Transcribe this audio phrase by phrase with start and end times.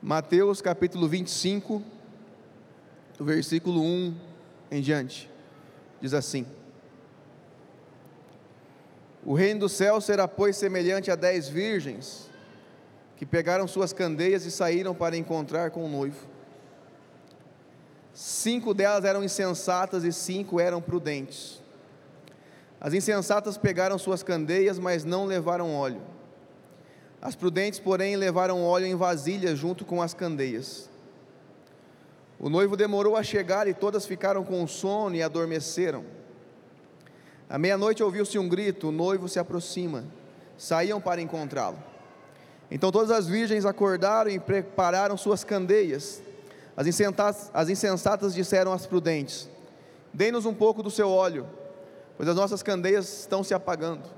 [0.00, 1.82] Mateus capítulo 25,
[3.18, 4.14] do versículo 1
[4.70, 5.28] em diante,
[6.00, 6.46] diz assim:
[9.24, 12.30] O reino do céu será, pois, semelhante a dez virgens
[13.16, 16.28] que pegaram suas candeias e saíram para encontrar com o noivo.
[18.14, 21.60] Cinco delas eram insensatas e cinco eram prudentes.
[22.80, 26.00] As insensatas pegaram suas candeias, mas não levaram óleo.
[27.20, 30.88] As prudentes, porém, levaram óleo em vasilhas junto com as candeias.
[32.38, 36.04] O noivo demorou a chegar e todas ficaram com sono e adormeceram.
[37.48, 40.04] À meia-noite ouviu-se um grito: o noivo se aproxima.
[40.56, 41.78] Saíam para encontrá-lo.
[42.70, 46.22] Então todas as virgens acordaram e prepararam suas candeias.
[46.76, 49.48] As insensatas, as insensatas disseram às prudentes:
[50.12, 51.48] Dê-nos um pouco do seu óleo,
[52.16, 54.17] pois as nossas candeias estão se apagando.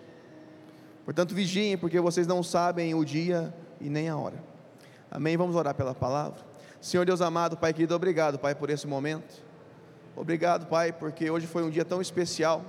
[1.11, 4.41] Portanto, vigiem, porque vocês não sabem o dia e nem a hora.
[5.11, 5.35] Amém?
[5.35, 6.39] Vamos orar pela palavra.
[6.79, 9.43] Senhor Deus amado, Pai querido, obrigado, Pai, por esse momento.
[10.15, 12.63] Obrigado, Pai, porque hoje foi um dia tão especial.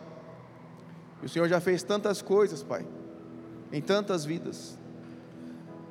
[1.23, 2.84] E o Senhor já fez tantas coisas, Pai,
[3.71, 4.77] em tantas vidas.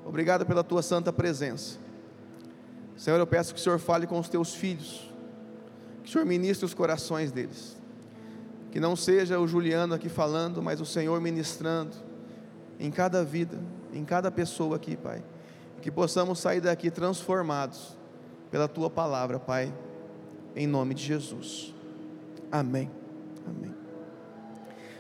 [0.06, 1.80] Obrigado pela tua santa presença.
[2.98, 5.10] Senhor, eu peço que o Senhor fale com os teus filhos,
[6.04, 7.78] que o Senhor ministre os corações deles.
[8.74, 12.11] Que não seja o Juliano aqui falando, mas o Senhor ministrando
[12.82, 13.60] em cada vida,
[13.94, 15.24] em cada pessoa aqui, Pai.
[15.82, 17.96] Que possamos sair daqui transformados
[18.50, 19.72] pela tua palavra, Pai,
[20.56, 21.76] em nome de Jesus.
[22.52, 22.90] Amém.
[23.48, 23.74] Amém.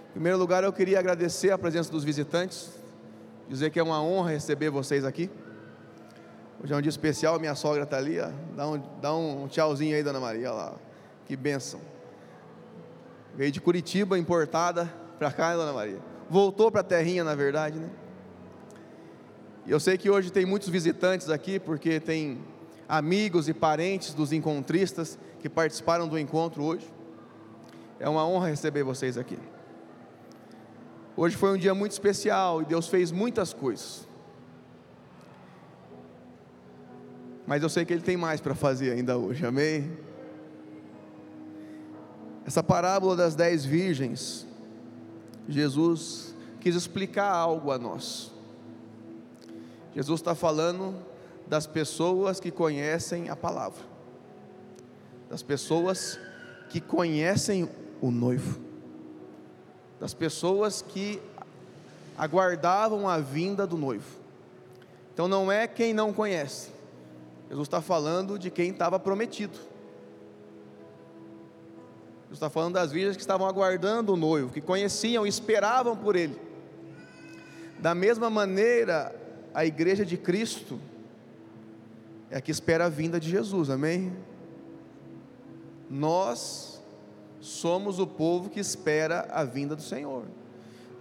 [0.09, 2.69] Em primeiro lugar, eu queria agradecer a presença dos visitantes,
[3.50, 5.30] dizer que é uma honra receber vocês aqui.
[6.63, 8.30] Hoje é um dia especial, minha sogra está ali, ó.
[8.56, 10.75] Dá, um, dá um tchauzinho aí, dona Maria, lá.
[11.25, 11.80] Que bênção.
[13.36, 17.90] Veio de Curitiba, importada para cá, dona Maria voltou para a terrinha, na verdade, né?
[19.68, 22.40] Eu sei que hoje tem muitos visitantes aqui, porque tem
[22.88, 26.88] amigos e parentes dos encontristas que participaram do encontro hoje.
[28.00, 29.38] É uma honra receber vocês aqui.
[31.18, 34.08] Hoje foi um dia muito especial e Deus fez muitas coisas.
[37.46, 39.92] Mas eu sei que Ele tem mais para fazer ainda hoje, amém?
[42.46, 44.48] Essa parábola das dez virgens
[45.47, 48.31] Jesus quis explicar algo a nós.
[49.96, 50.96] Jesus está falando
[51.47, 53.84] das pessoas que conhecem a palavra,
[55.30, 56.18] das pessoas
[56.69, 57.69] que conhecem
[58.01, 58.59] o noivo,
[60.00, 61.22] das pessoas que
[62.18, 64.19] aguardavam a vinda do noivo.
[65.13, 66.69] Então não é quem não conhece,
[67.50, 69.71] Jesus está falando de quem estava prometido.
[72.31, 76.40] Está falando das virgens que estavam aguardando o noivo, que conheciam, esperavam por ele.
[77.80, 79.14] Da mesma maneira,
[79.53, 80.80] a igreja de Cristo
[82.30, 84.16] é a que espera a vinda de Jesus, amém?
[85.90, 86.81] Nós
[87.42, 90.24] somos o povo que espera a vinda do Senhor.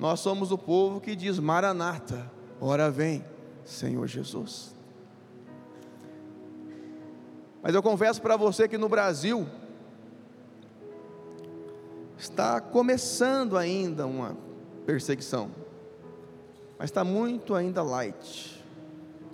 [0.00, 2.28] Nós somos o povo que diz: Maranata,
[2.60, 3.24] ora vem,
[3.64, 4.74] Senhor Jesus.
[7.62, 9.47] Mas eu confesso para você que no Brasil,
[12.20, 14.36] está começando ainda uma
[14.84, 15.50] perseguição,
[16.78, 18.62] mas está muito ainda light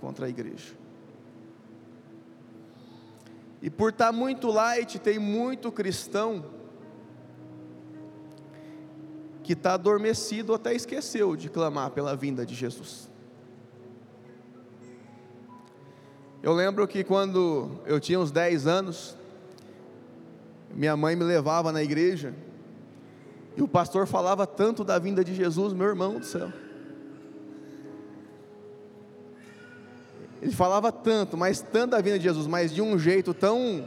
[0.00, 0.74] contra a igreja.
[3.60, 6.44] E por estar muito light, tem muito cristão
[9.42, 13.10] que está adormecido até esqueceu de clamar pela vinda de Jesus.
[16.42, 19.16] Eu lembro que quando eu tinha uns 10 anos,
[20.72, 22.34] minha mãe me levava na igreja,
[23.56, 26.52] e o pastor falava tanto da vinda de Jesus, meu irmão do céu.
[30.42, 33.86] Ele falava tanto, mas tanto da vinda de Jesus, mas de um jeito tão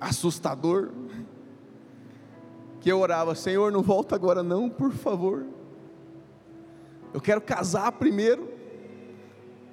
[0.00, 0.90] assustador,
[2.80, 5.46] que eu orava: Senhor, não volta agora, não, por favor.
[7.14, 8.48] Eu quero casar primeiro,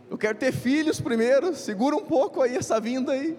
[0.09, 3.37] eu quero ter filhos primeiro, segura um pouco aí essa vinda aí.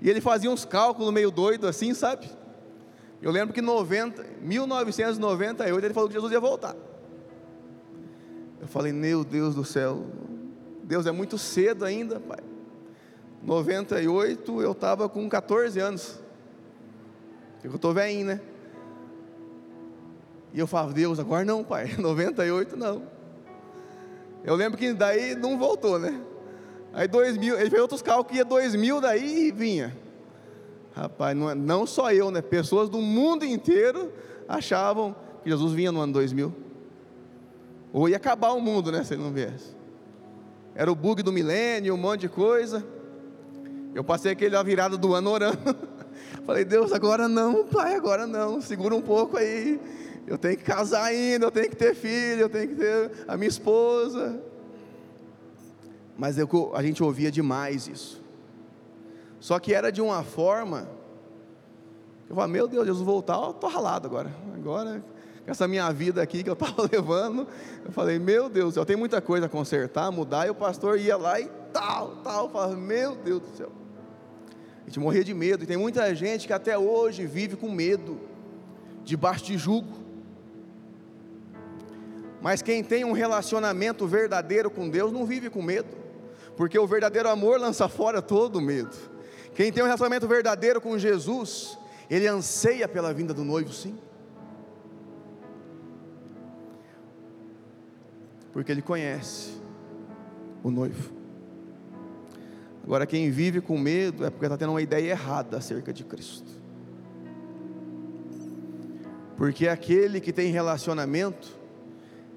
[0.00, 2.28] E ele fazia uns cálculos meio doido assim, sabe?
[3.20, 6.76] Eu lembro que em 90, 1998 ele falou que Jesus ia voltar.
[8.60, 10.04] Eu falei, meu Deus do céu,
[10.84, 12.38] Deus é muito cedo ainda, pai.
[13.42, 16.20] 98 eu estava com 14 anos.
[17.62, 18.40] Eu estou velhinho, né?
[20.52, 21.94] E eu falava, Deus, agora não, pai.
[21.98, 23.02] 98 não.
[24.44, 26.20] Eu lembro que daí não voltou, né?
[26.92, 29.96] Aí 2000, ele fez outros cálculos, ia 2000 daí e vinha.
[30.98, 32.42] Rapaz, não, é, não só eu, né?
[32.42, 34.12] Pessoas do mundo inteiro
[34.48, 35.14] achavam
[35.44, 36.52] que Jesus vinha no ano 2000.
[37.92, 39.04] Ou ia acabar o mundo, né?
[39.04, 39.76] Se ele não viesse.
[40.74, 42.84] Era o bug do milênio, um monte de coisa.
[43.94, 45.76] Eu passei aquele virada do ano orando.
[46.44, 48.60] Falei, Deus, agora não, pai, agora não.
[48.60, 49.80] Segura um pouco aí.
[50.26, 53.36] Eu tenho que casar ainda, eu tenho que ter filho, eu tenho que ter a
[53.36, 54.42] minha esposa.
[56.18, 58.27] Mas eu, a gente ouvia demais isso.
[59.40, 60.88] Só que era de uma forma.
[62.28, 64.30] Eu falava, meu Deus, Jesus voltar, eu estou ralado agora.
[64.54, 65.02] Agora,
[65.46, 67.46] essa minha vida aqui que eu estava levando,
[67.84, 71.16] eu falei, meu Deus, eu tenho muita coisa a consertar, mudar, e o pastor ia
[71.16, 72.44] lá e tal, tal.
[72.46, 73.72] Eu falava, meu Deus do céu.
[74.82, 78.18] A gente morria de medo, e tem muita gente que até hoje vive com medo,
[79.04, 80.08] debaixo de jugo.
[82.40, 85.96] Mas quem tem um relacionamento verdadeiro com Deus não vive com medo,
[86.56, 88.96] porque o verdadeiro amor lança fora todo medo.
[89.58, 91.76] Quem tem um relacionamento verdadeiro com Jesus,
[92.08, 93.98] ele anseia pela vinda do noivo, sim.
[98.52, 99.60] Porque ele conhece
[100.62, 101.12] o noivo.
[102.84, 106.52] Agora, quem vive com medo é porque está tendo uma ideia errada acerca de Cristo.
[109.36, 111.48] Porque aquele que tem relacionamento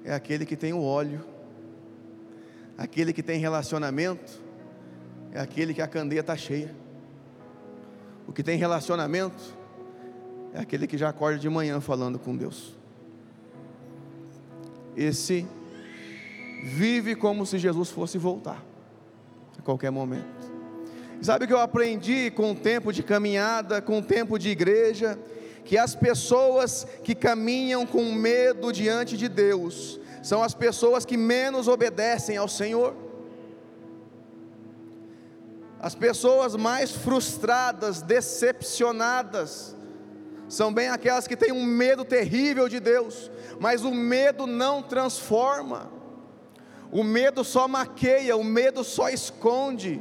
[0.02, 1.24] é aquele que tem o óleo,
[2.76, 4.42] aquele que tem relacionamento
[5.30, 6.82] é aquele que a candeia está cheia.
[8.26, 9.56] O que tem relacionamento
[10.52, 12.74] é aquele que já acorda de manhã falando com Deus.
[14.96, 15.46] Esse
[16.62, 18.62] vive como se Jesus fosse voltar
[19.58, 20.52] a qualquer momento.
[21.22, 25.18] Sabe o que eu aprendi com o tempo de caminhada, com o tempo de igreja?
[25.64, 31.68] Que as pessoas que caminham com medo diante de Deus são as pessoas que menos
[31.68, 32.94] obedecem ao Senhor.
[35.82, 39.76] As pessoas mais frustradas, decepcionadas,
[40.48, 45.90] são bem aquelas que têm um medo terrível de Deus, mas o medo não transforma,
[46.92, 50.00] o medo só maqueia, o medo só esconde.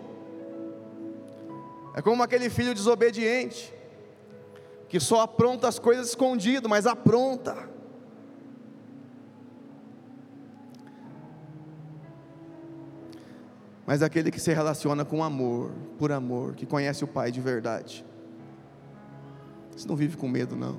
[1.96, 3.74] É como aquele filho desobediente,
[4.88, 7.71] que só apronta as coisas escondido, mas apronta.
[13.92, 18.06] Mas aquele que se relaciona com amor, por amor, que conhece o Pai de verdade.
[19.76, 20.78] Você não vive com medo, não.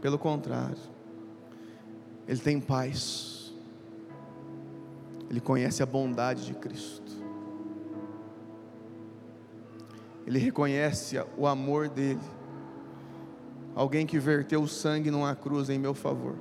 [0.00, 0.78] Pelo contrário,
[2.26, 3.52] ele tem paz,
[5.28, 7.12] ele conhece a bondade de Cristo,
[10.26, 12.18] ele reconhece o amor dele,
[13.74, 16.34] alguém que verteu o sangue numa cruz em meu favor.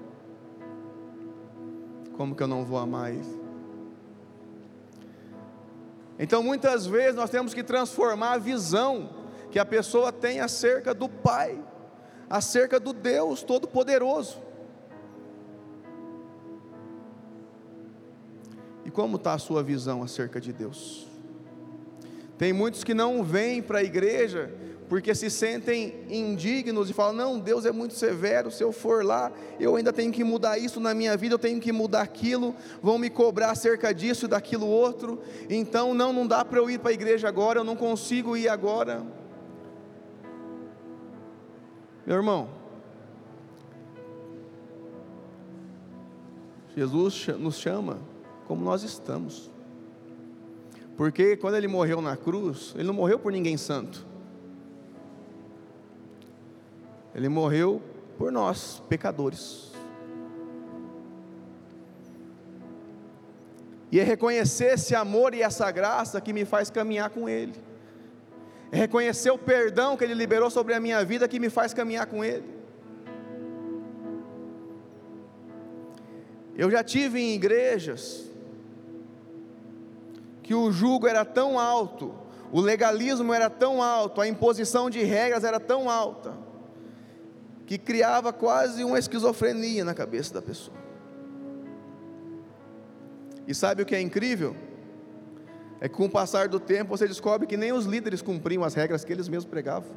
[2.15, 3.44] Como que eu não vou amar ele?
[6.17, 9.09] Então muitas vezes nós temos que transformar a visão
[9.51, 11.61] que a pessoa tem acerca do Pai,
[12.29, 14.41] acerca do Deus Todo-Poderoso.
[18.83, 21.07] E como está a sua visão acerca de Deus?
[22.37, 24.53] Tem muitos que não vêm para a igreja
[24.87, 29.31] porque se sentem indignos e falam: não, Deus é muito severo, se eu for lá,
[29.59, 32.97] eu ainda tenho que mudar isso na minha vida, eu tenho que mudar aquilo, vão
[32.97, 36.91] me cobrar acerca disso e daquilo outro, então não, não dá para eu ir para
[36.91, 39.03] a igreja agora, eu não consigo ir agora.
[42.05, 42.47] Meu irmão,
[46.77, 47.97] Jesus nos chama
[48.47, 49.49] como nós estamos,
[50.95, 54.14] porque quando ele morreu na cruz, ele não morreu por ninguém santo.
[57.15, 57.81] Ele morreu
[58.17, 59.71] por nós, pecadores.
[63.89, 67.55] E é reconhecer esse amor e essa graça que me faz caminhar com Ele.
[68.69, 72.05] É reconhecer o perdão que Ele liberou sobre a minha vida que me faz caminhar
[72.07, 72.53] com Ele.
[76.57, 78.29] Eu já tive em igrejas
[80.43, 82.13] que o jugo era tão alto,
[82.51, 86.44] o legalismo era tão alto, a imposição de regras era tão alta,
[87.65, 90.77] que criava quase uma esquizofrenia na cabeça da pessoa.
[93.47, 94.55] E sabe o que é incrível?
[95.79, 98.73] É que com o passar do tempo você descobre que nem os líderes cumpriam as
[98.73, 99.91] regras que eles mesmos pregavam.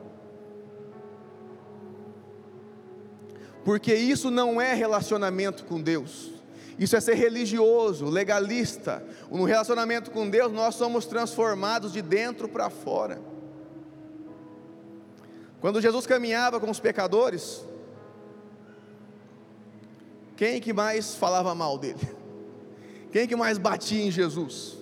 [3.64, 6.32] Porque isso não é relacionamento com Deus.
[6.78, 9.02] Isso é ser religioso, legalista.
[9.30, 13.20] No relacionamento com Deus, nós somos transformados de dentro para fora.
[15.60, 17.64] Quando Jesus caminhava com os pecadores,
[20.36, 21.98] quem que mais falava mal dele?
[23.10, 24.76] Quem que mais batia em Jesus?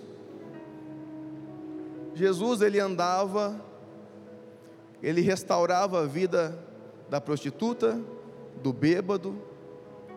[2.12, 3.64] Jesus ele andava,
[5.00, 6.58] ele restaurava a vida
[7.08, 8.00] da prostituta,
[8.60, 9.40] do bêbado,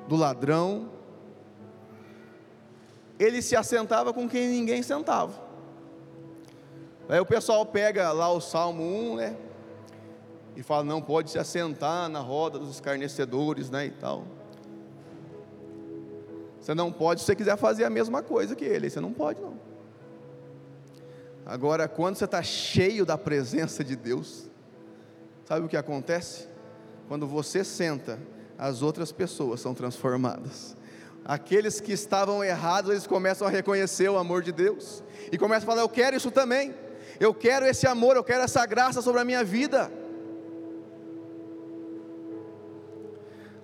[0.07, 0.89] do ladrão.
[3.19, 5.39] Ele se assentava com quem ninguém sentava.
[7.07, 9.37] Aí o pessoal pega lá o Salmo 1, né?
[10.55, 13.85] E fala, não pode se assentar na roda dos escarnecedores, né?
[13.85, 14.25] E tal.
[16.59, 19.41] Você não pode se você quiser fazer a mesma coisa que ele, você não pode
[19.41, 19.59] não.
[21.45, 24.47] Agora, quando você está cheio da presença de Deus,
[25.45, 26.47] sabe o que acontece?
[27.07, 28.19] Quando você senta,
[28.55, 30.75] as outras pessoas são transformadas.
[31.25, 35.71] Aqueles que estavam errados, eles começam a reconhecer o amor de Deus e começam a
[35.71, 36.75] falar: Eu quero isso também,
[37.19, 39.91] eu quero esse amor, eu quero essa graça sobre a minha vida.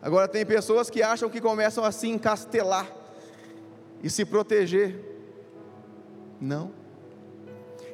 [0.05, 2.87] Agora, tem pessoas que acham que começam a se encastelar
[4.03, 5.03] e se proteger.
[6.39, 6.71] Não.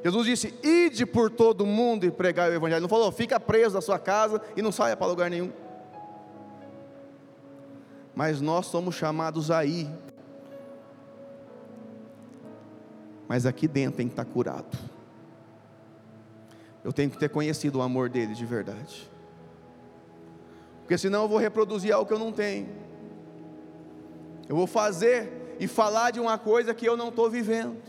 [0.03, 2.81] Jesus disse: ide por todo mundo e pregar o Evangelho.
[2.81, 5.53] Não falou, fica preso na sua casa e não saia para lugar nenhum.
[8.13, 9.89] Mas nós somos chamados a ir.
[13.25, 14.77] Mas aqui dentro tem que estar curado.
[16.83, 19.09] Eu tenho que ter conhecido o amor dele de verdade
[20.91, 22.67] porque senão eu vou reproduzir algo que eu não tenho.
[24.49, 27.81] Eu vou fazer e falar de uma coisa que eu não estou vivendo.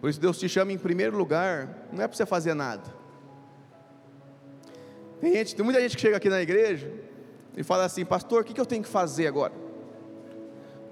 [0.00, 2.94] Por isso Deus te chama em primeiro lugar, não é para você fazer nada.
[5.20, 6.88] Tem, gente, tem muita gente que chega aqui na igreja
[7.56, 9.52] e fala assim, pastor, o que, eu tenho que fazer agora?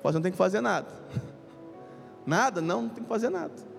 [0.02, 0.92] Você não tem que fazer nada.
[2.26, 2.60] Nada?
[2.60, 3.69] Não, não tem que fazer nada.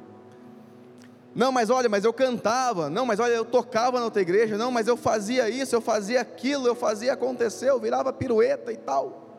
[1.34, 2.90] Não, mas olha, mas eu cantava.
[2.90, 4.58] Não, mas olha, eu tocava na outra igreja.
[4.58, 8.78] Não, mas eu fazia isso, eu fazia aquilo, eu fazia acontecer, eu virava pirueta e
[8.78, 9.30] tal.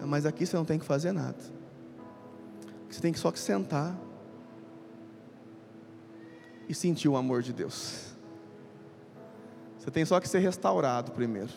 [0.00, 1.36] Mas aqui você não tem que fazer nada.
[2.90, 3.96] Você tem que só que sentar
[6.68, 8.12] e sentir o amor de Deus.
[9.78, 11.50] Você tem só que ser restaurado primeiro.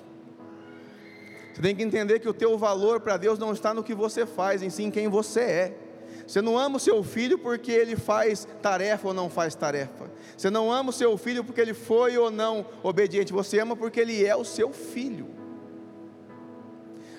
[1.54, 4.26] Você tem que entender que o teu valor para Deus não está no que você
[4.26, 5.85] faz, em si em quem você é.
[6.28, 10.10] Você não ama o seu filho porque ele faz tarefa ou não faz tarefa.
[10.36, 13.32] Você não ama o seu filho porque ele foi ou não obediente.
[13.32, 15.28] Você ama porque ele é o seu filho.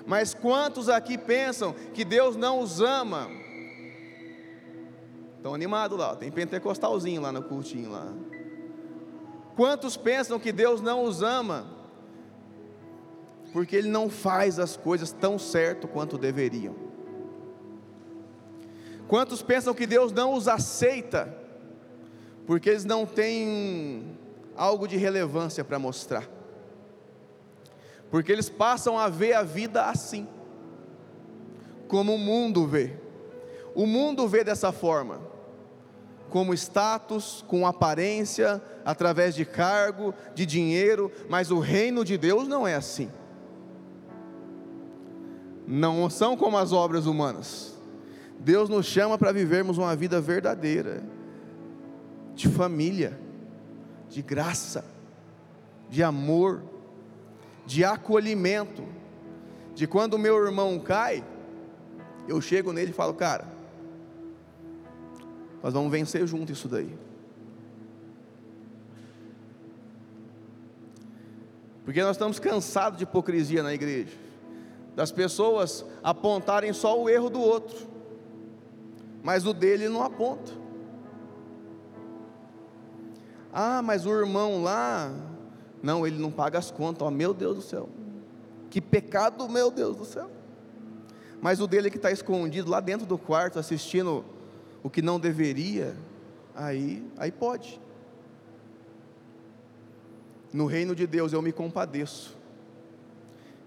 [0.05, 3.29] Mas quantos aqui pensam que Deus não os ama?
[5.37, 8.13] Estão animados lá, tem pentecostalzinho lá no cultinho lá.
[9.57, 11.67] Quantos pensam que Deus não os ama?
[13.53, 16.86] Porque Ele não faz as coisas tão certo quanto deveriam.
[19.09, 21.33] Quantos pensam que Deus não os aceita,
[22.47, 24.19] porque eles não têm
[24.57, 26.29] algo de relevância para mostrar?
[28.11, 30.27] Porque eles passam a ver a vida assim,
[31.87, 32.99] como o mundo vê.
[33.75, 35.21] O mundo vê dessa forma,
[36.31, 42.67] como status, com aparência, através de cargo, de dinheiro, mas o reino de Deus não
[42.67, 43.11] é assim.
[45.67, 47.76] Não são como as obras humanas.
[48.39, 51.03] Deus nos chama para vivermos uma vida verdadeira,
[52.35, 53.19] de família,
[54.09, 54.85] de graça,
[55.89, 56.63] de amor,
[57.65, 58.85] de acolhimento,
[59.75, 61.25] de quando meu irmão cai,
[62.29, 63.47] eu chego nele e falo, cara,
[65.63, 66.97] nós vamos vencer junto isso daí.
[71.85, 74.17] Porque nós estamos cansados de hipocrisia na igreja,
[74.95, 77.96] das pessoas apontarem só o erro do outro
[79.27, 80.53] mas o dele não aponta.
[83.53, 85.13] Ah, mas o irmão lá,
[85.83, 87.89] não, ele não paga as contas, ó, meu Deus do céu,
[88.71, 90.31] que pecado, meu Deus do céu.
[91.43, 94.25] Mas o dele que está escondido lá dentro do quarto, assistindo
[94.81, 95.97] o que não deveria,
[96.55, 97.81] aí, aí pode.
[100.53, 102.37] No reino de Deus eu me compadeço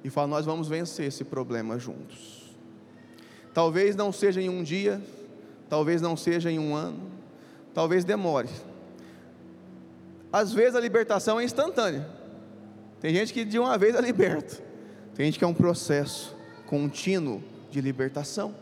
[0.06, 2.56] e falo, nós vamos vencer esse problema juntos.
[3.54, 5.02] Talvez não seja em um dia,
[5.70, 7.00] talvez não seja em um ano,
[7.74, 8.50] talvez demore.
[10.34, 12.08] Às vezes a libertação é instantânea.
[13.00, 14.62] Tem gente que de uma vez é liberta.
[15.16, 16.36] Tem gente que é um processo
[16.66, 18.54] contínuo de libertação.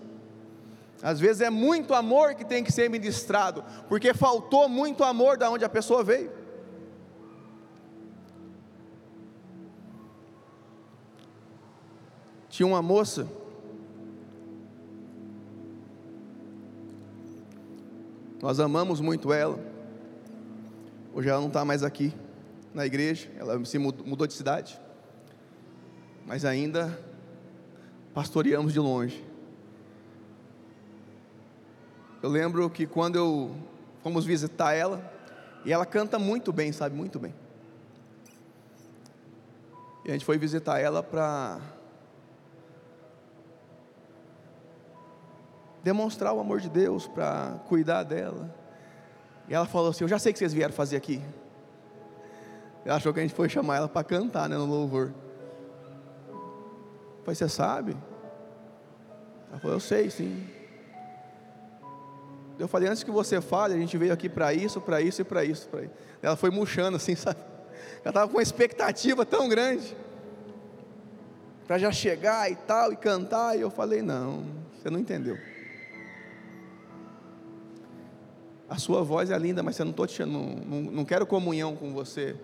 [1.01, 5.49] Às vezes é muito amor que tem que ser ministrado, porque faltou muito amor da
[5.49, 6.31] onde a pessoa veio.
[12.49, 13.27] Tinha uma moça
[18.47, 19.59] Nós amamos muito ela.
[21.13, 22.13] Hoje ela não está mais aqui
[22.73, 24.79] na igreja, ela se mudou de cidade.
[26.25, 26.97] Mas ainda
[28.13, 29.21] pastoreamos de longe.
[32.23, 33.53] Eu lembro que quando eu
[34.01, 35.03] fomos visitar ela,
[35.65, 36.95] e ela canta muito bem, sabe?
[36.95, 37.35] Muito bem.
[40.05, 41.59] E a gente foi visitar ela para
[45.87, 48.53] demonstrar o amor de Deus, para cuidar dela.
[49.47, 51.21] E ela falou assim: Eu já sei o que vocês vieram fazer aqui.
[52.83, 55.13] Ela achou que a gente foi chamar ela para cantar né, no louvor.
[56.27, 57.95] Eu falei: Você sabe?
[59.49, 60.45] Ela falou: Eu sei, sim.
[62.59, 65.23] Eu falei: Antes que você fale, a gente veio aqui para isso, para isso e
[65.23, 65.91] para isso, isso.
[66.21, 67.39] Ela foi murchando assim, sabe?
[68.03, 69.95] Ela estava com uma expectativa tão grande
[71.65, 73.57] para já chegar e tal e cantar.
[73.57, 75.37] E eu falei: Não, você não entendeu.
[78.69, 81.75] A sua voz é linda, mas eu não estou te não, não, não quero comunhão
[81.75, 82.35] com você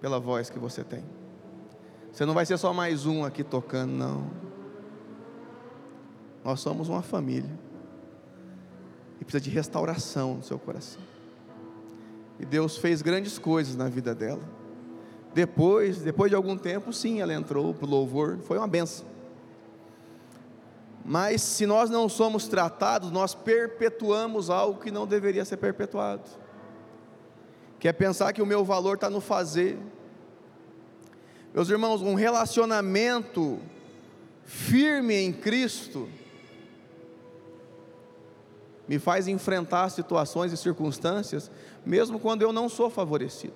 [0.00, 1.02] pela voz que você tem.
[2.12, 4.30] Você não vai ser só mais um aqui tocando, não.
[6.44, 7.50] Nós somos uma família.
[9.20, 11.00] E precisa de restauração no seu coração.
[12.38, 14.42] E Deus fez grandes coisas na vida dela.
[15.32, 18.38] Depois, depois de algum tempo, sim, ela entrou para o louvor.
[18.38, 19.06] Foi uma benção.
[21.04, 26.28] Mas se nós não somos tratados, nós perpetuamos algo que não deveria ser perpetuado.
[27.78, 29.78] Que é pensar que o meu valor está no fazer.
[31.54, 33.58] Meus irmãos, um relacionamento
[34.44, 36.08] firme em Cristo
[38.86, 41.48] me faz enfrentar situações e circunstâncias,
[41.86, 43.54] mesmo quando eu não sou favorecido.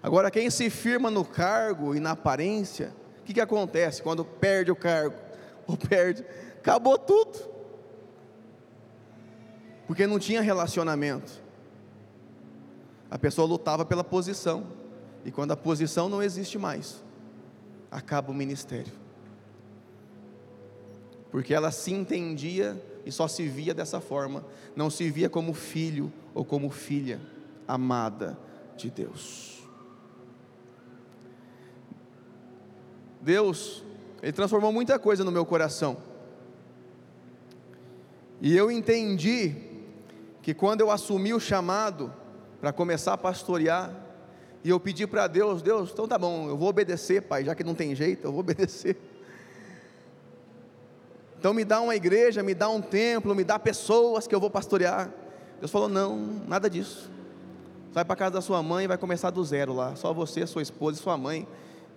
[0.00, 4.70] Agora, quem se firma no cargo e na aparência, o que, que acontece quando perde
[4.70, 5.16] o cargo
[5.66, 6.24] ou perde?
[6.60, 7.38] Acabou tudo.
[9.86, 11.42] Porque não tinha relacionamento.
[13.10, 14.64] A pessoa lutava pela posição.
[15.24, 17.02] E quando a posição não existe mais,
[17.90, 18.92] acaba o ministério.
[21.30, 24.44] Porque ela se entendia e só se via dessa forma,
[24.74, 27.20] não se via como filho ou como filha
[27.66, 28.38] amada
[28.76, 29.62] de Deus.
[33.20, 33.84] Deus,
[34.22, 36.09] Ele transformou muita coisa no meu coração.
[38.40, 39.54] E eu entendi
[40.42, 42.12] que quando eu assumi o chamado
[42.60, 43.94] para começar a pastorear,
[44.62, 47.64] e eu pedi para Deus, Deus, então tá bom, eu vou obedecer, Pai, já que
[47.64, 48.96] não tem jeito, eu vou obedecer.
[51.38, 54.50] Então me dá uma igreja, me dá um templo, me dá pessoas que eu vou
[54.50, 55.10] pastorear.
[55.58, 57.10] Deus falou: não, nada disso.
[57.92, 59.96] Vai para casa da sua mãe e vai começar do zero lá.
[59.96, 61.48] Só você, sua esposa e sua mãe.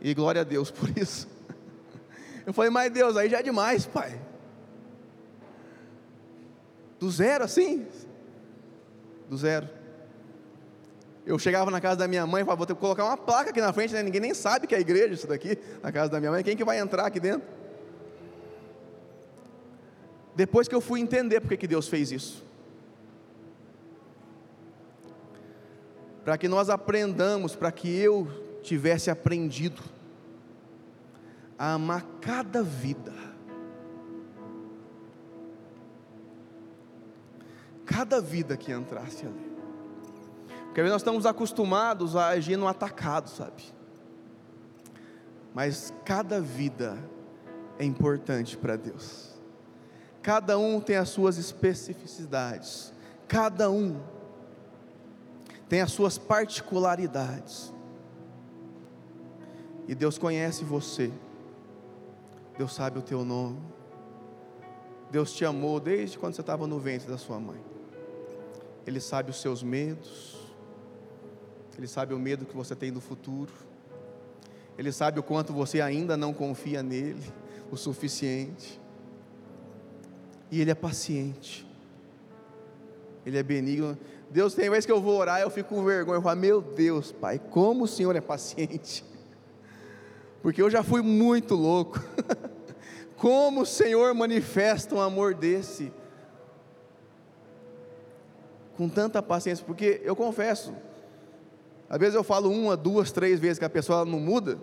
[0.01, 1.27] E glória a Deus por isso.
[2.45, 4.19] Eu falei, mas Deus, aí já é demais, pai.
[7.03, 7.85] Do zero assim?
[9.27, 9.67] Do zero.
[11.25, 13.49] Eu chegava na casa da minha mãe e falava, vou ter que colocar uma placa
[13.49, 14.01] aqui na frente, né?
[14.01, 16.63] ninguém nem sabe que é igreja isso daqui, na casa da minha mãe, quem que
[16.63, 17.45] vai entrar aqui dentro?
[20.33, 22.41] Depois que eu fui entender porque que Deus fez isso.
[26.23, 28.29] Para que nós aprendamos, para que eu
[28.63, 29.81] tivesse aprendido
[31.59, 33.32] a amar cada vida
[37.85, 39.53] cada vida que entrasse ali.
[40.65, 43.63] Porque nós estamos acostumados a agir no atacado, sabe?
[45.53, 46.97] Mas cada vida
[47.77, 49.33] é importante para Deus.
[50.21, 52.91] Cada um tem as suas especificidades.
[53.27, 54.01] Cada um
[55.69, 57.73] tem as suas particularidades.
[59.87, 61.11] E Deus conhece você.
[62.57, 63.59] Deus sabe o teu nome.
[65.13, 67.63] Deus te amou desde quando você estava no ventre da sua mãe.
[68.83, 70.39] Ele sabe os seus medos,
[71.77, 73.51] Ele sabe o medo que você tem no futuro,
[74.75, 77.21] Ele sabe o quanto você ainda não confia nele
[77.69, 78.81] o suficiente,
[80.49, 81.63] e Ele é paciente,
[83.23, 83.95] Ele é benigno.
[84.31, 87.11] Deus, tem vez que eu vou orar, eu fico com vergonha, eu falo, meu Deus,
[87.11, 89.05] Pai, como o Senhor é paciente,
[90.41, 91.99] porque eu já fui muito louco,
[93.23, 95.93] como o Senhor manifesta um amor desse,
[98.75, 100.75] com tanta paciência, porque eu confesso,
[101.89, 104.59] às vezes eu falo uma, duas, três vezes que a pessoa não muda.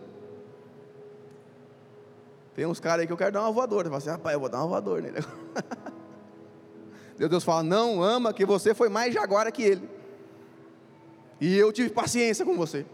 [2.54, 3.84] Tem uns caras aí que eu quero dar uma voadora.
[3.84, 5.16] Você fala assim, rapaz, eu vou dar uma voadora nele.
[7.16, 9.88] Deus fala, não ama que você foi mais jaguara que ele.
[11.40, 12.84] E eu tive paciência com você.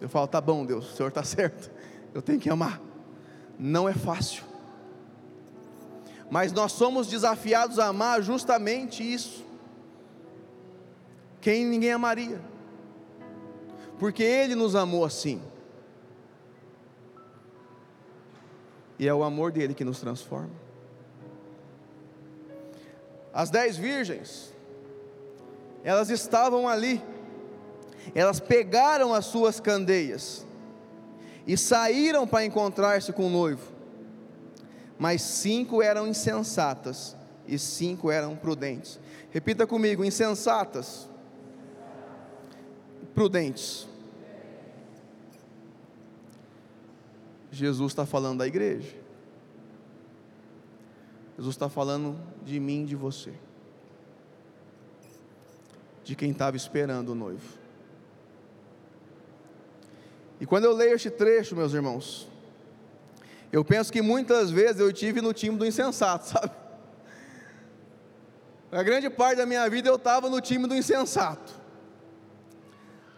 [0.00, 1.72] Eu falo, tá bom, Deus, o Senhor está certo.
[2.14, 2.86] Eu tenho que amar.
[3.58, 4.44] Não é fácil.
[6.30, 9.44] mas nós somos desafiados a amar justamente isso.
[11.40, 12.40] Quem ninguém amaria,
[13.98, 15.40] porque Ele nos amou assim.
[18.98, 20.50] E é o amor dele que nos transforma.
[23.32, 24.52] As dez virgens,
[25.84, 27.00] elas estavam ali,
[28.14, 30.44] elas pegaram as suas candeias
[31.48, 33.72] e saíram para encontrar-se com o noivo,
[34.98, 39.00] mas cinco eram insensatas e cinco eram prudentes.
[39.30, 41.08] Repita comigo: insensatas,
[43.14, 43.88] prudentes.
[47.50, 48.94] Jesus está falando da igreja.
[51.38, 53.32] Jesus está falando de mim, de você,
[56.04, 57.67] de quem estava esperando o noivo.
[60.40, 62.28] E quando eu leio este trecho, meus irmãos,
[63.52, 66.52] eu penso que muitas vezes eu tive no time do insensato, sabe?
[68.70, 71.54] A grande parte da minha vida eu estava no time do insensato,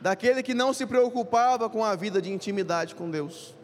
[0.01, 3.55] daquele que não se preocupava com a vida de intimidade com Deus.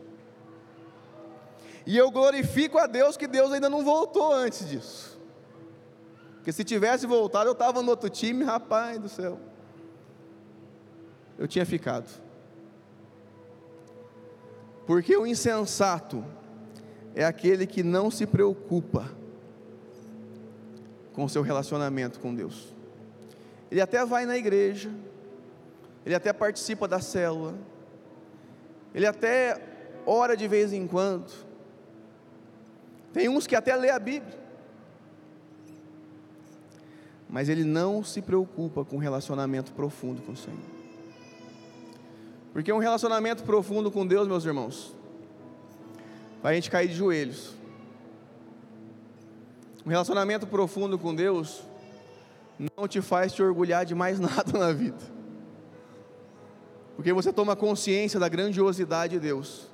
[1.86, 5.16] E eu glorifico a Deus que Deus ainda não voltou antes disso.
[6.34, 9.38] Porque se tivesse voltado, eu estava no outro time, rapaz do céu.
[11.38, 12.25] Eu tinha ficado.
[14.86, 16.24] Porque o insensato
[17.14, 19.10] é aquele que não se preocupa
[21.12, 22.74] com o seu relacionamento com Deus.
[23.70, 24.90] Ele até vai na igreja,
[26.04, 27.54] ele até participa da célula,
[28.94, 29.60] ele até
[30.06, 31.32] ora de vez em quando,
[33.12, 34.38] tem uns que até lê a Bíblia.
[37.28, 40.75] Mas ele não se preocupa com um relacionamento profundo com o Senhor.
[42.56, 44.96] Porque um relacionamento profundo com Deus, meus irmãos,
[46.42, 47.54] vai a gente cair de joelhos.
[49.84, 51.62] Um relacionamento profundo com Deus
[52.74, 54.96] não te faz te orgulhar de mais nada na vida.
[56.96, 59.66] Porque você toma consciência da grandiosidade de Deus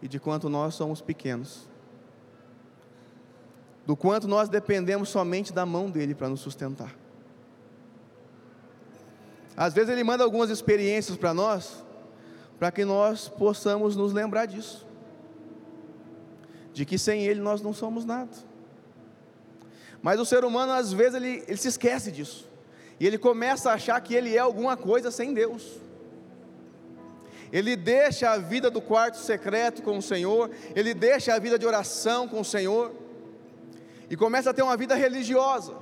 [0.00, 1.68] e de quanto nós somos pequenos
[3.84, 6.96] do quanto nós dependemos somente da mão dele para nos sustentar.
[9.54, 11.84] Às vezes ele manda algumas experiências para nós,
[12.62, 14.86] para que nós possamos nos lembrar disso,
[16.72, 18.30] de que sem ele nós não somos nada.
[20.00, 22.48] Mas o ser humano às vezes ele, ele se esquece disso,
[23.00, 25.80] e ele começa a achar que ele é alguma coisa sem Deus.
[27.50, 31.66] Ele deixa a vida do quarto secreto com o Senhor, ele deixa a vida de
[31.66, 32.92] oração com o Senhor,
[34.08, 35.74] e começa a ter uma vida religiosa,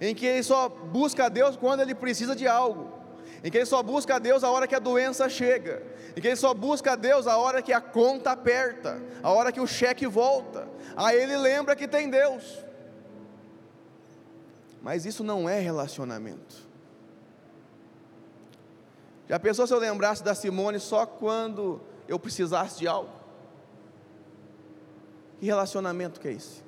[0.00, 3.01] em que ele só busca a Deus quando ele precisa de algo,
[3.44, 5.82] em que ele só busca a Deus a hora que a doença chega,
[6.16, 9.50] em que ele só busca a Deus a hora que a conta aperta, a hora
[9.50, 12.58] que o cheque volta, aí ele lembra que tem Deus.
[14.80, 16.56] Mas isso não é relacionamento.
[19.28, 23.10] Já pensou se eu lembrasse da Simone só quando eu precisasse de algo?
[25.40, 26.62] Que relacionamento que é esse?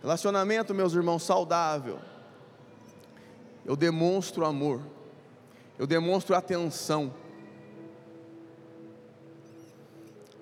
[0.00, 1.98] Relacionamento, meus irmãos, saudável.
[3.68, 4.80] Eu demonstro amor.
[5.78, 7.12] Eu demonstro atenção.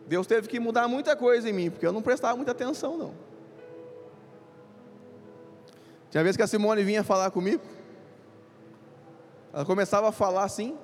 [0.07, 3.12] Deus teve que mudar muita coisa em mim, porque eu não prestava muita atenção, não.
[6.09, 7.65] Tinha vez que a Simone vinha falar comigo,
[9.53, 10.79] ela começava a falar assim,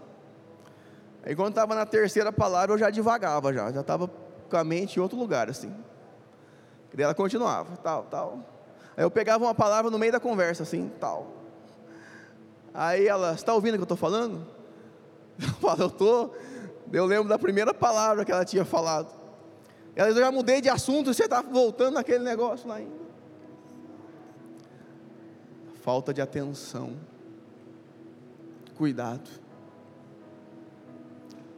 [1.22, 4.10] aí quando estava na terceira palavra eu já devagava, já, já estava
[4.50, 5.72] com a mente em outro lugar, assim.
[6.92, 8.40] E ela continuava, tal, tal.
[8.96, 11.41] Aí eu pegava uma palavra no meio da conversa, assim, tal.
[12.74, 14.46] Aí ela, está ouvindo o que eu estou falando?
[15.40, 16.36] Eu falo, eu estou.
[16.92, 19.10] Eu lembro da primeira palavra que ela tinha falado.
[19.96, 22.94] Ela eu já mudei de assunto e você está voltando naquele negócio lá ainda.
[25.82, 26.92] Falta de atenção.
[28.76, 29.28] Cuidado.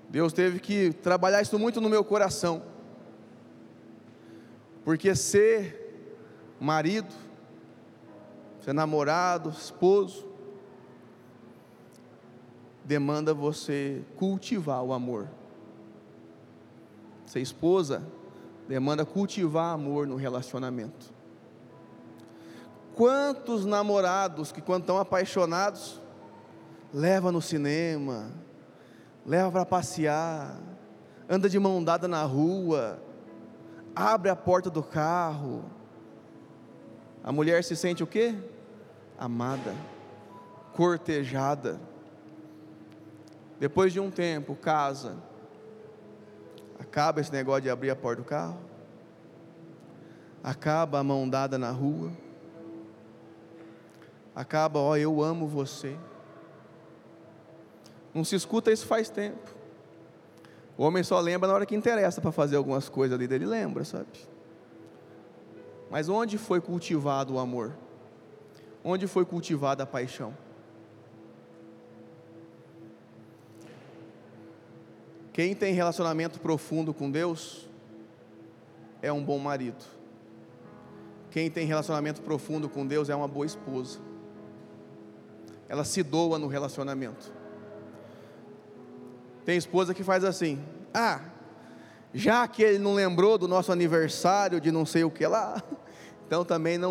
[0.08, 2.62] Deus teve que trabalhar isso muito no meu coração.
[4.84, 7.12] Porque ser marido,
[8.60, 10.33] ser namorado, esposo,
[12.84, 15.28] demanda você cultivar o amor.
[17.24, 18.02] Ser esposa
[18.68, 21.12] demanda cultivar amor no relacionamento.
[22.94, 26.00] Quantos namorados que quando estão apaixonados,
[26.92, 28.30] leva no cinema,
[29.26, 30.56] leva para passear,
[31.28, 33.02] anda de mão dada na rua,
[33.96, 35.64] abre a porta do carro.
[37.22, 38.34] A mulher se sente o quê?
[39.18, 39.74] amada,
[40.72, 41.80] cortejada.
[43.58, 45.16] Depois de um tempo, casa.
[46.78, 48.58] Acaba esse negócio de abrir a porta do carro.
[50.42, 52.12] Acaba a mão dada na rua.
[54.34, 55.96] Acaba, ó, eu amo você.
[58.12, 59.54] Não se escuta isso faz tempo.
[60.76, 63.84] O homem só lembra na hora que interessa para fazer algumas coisas ali dele, lembra,
[63.84, 64.08] sabe?
[65.90, 67.72] Mas onde foi cultivado o amor?
[68.82, 70.36] Onde foi cultivada a paixão?
[75.34, 77.68] Quem tem relacionamento profundo com Deus
[79.02, 79.84] é um bom marido.
[81.32, 83.98] Quem tem relacionamento profundo com Deus é uma boa esposa.
[85.68, 87.32] Ela se doa no relacionamento.
[89.44, 91.20] Tem esposa que faz assim: ah,
[92.14, 95.60] já que ele não lembrou do nosso aniversário de não sei o que lá,
[96.28, 96.82] então também não